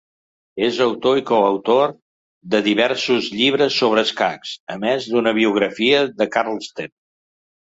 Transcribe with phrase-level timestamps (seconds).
[0.67, 1.93] És autor i coautor
[2.55, 6.91] de diversos llibres sobre escacs, a més d'una biografia de Carlsen.